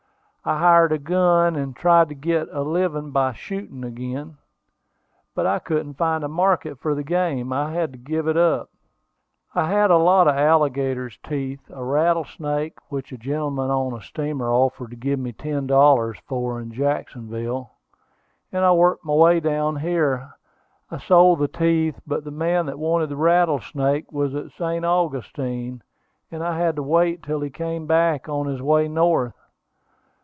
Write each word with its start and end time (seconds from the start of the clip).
I 0.43 0.57
hired 0.57 0.91
a 0.91 0.97
gun, 0.97 1.55
and 1.55 1.75
tried 1.75 2.09
to 2.09 2.15
get 2.15 2.47
a 2.51 2.63
living 2.63 3.11
by 3.11 3.33
shooting 3.33 3.83
again; 3.83 4.37
but 5.35 5.45
I 5.45 5.59
couldn't 5.59 5.99
find 5.99 6.23
a 6.23 6.27
market 6.27 6.79
for 6.79 6.95
the 6.95 7.03
game. 7.03 7.53
I 7.53 7.71
had 7.73 7.91
to 7.93 7.99
give 7.99 8.27
it 8.27 8.35
up. 8.37 8.71
"I 9.53 9.65
had 9.69 9.91
a 9.91 9.97
lot 9.97 10.27
of 10.27 10.35
alligators' 10.35 11.19
teeth, 11.23 11.61
a 11.69 11.83
rattlesnake, 11.83 12.73
which 12.89 13.11
a 13.11 13.19
gentleman 13.19 13.69
on 13.69 13.93
a 13.93 14.01
steamer 14.01 14.51
offered 14.51 14.89
to 14.89 14.95
give 14.95 15.19
me 15.19 15.31
ten 15.31 15.67
dollars 15.67 16.17
for 16.25 16.59
in 16.59 16.71
Jacksonville, 16.71 17.73
and 18.51 18.65
I 18.65 18.71
worked 18.71 19.05
my 19.05 19.13
way 19.13 19.39
down 19.41 19.75
here. 19.75 20.33
I 20.89 20.97
sold 20.97 21.37
the 21.37 21.47
teeth; 21.47 21.99
but 22.07 22.23
the 22.23 22.31
man 22.31 22.65
that 22.65 22.79
wanted 22.79 23.09
the 23.09 23.15
rattlesnake 23.15 24.11
was 24.11 24.33
at 24.33 24.49
St. 24.53 24.83
Augustine, 24.83 25.83
and 26.31 26.43
I 26.43 26.57
had 26.57 26.77
to 26.77 26.83
wait 26.83 27.21
till 27.21 27.41
he 27.41 27.51
came 27.51 27.85
back, 27.85 28.27
on 28.27 28.47
his 28.47 28.59
way 28.59 28.87
north. 28.87 29.35